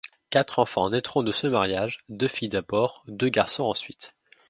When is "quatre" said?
0.31-0.57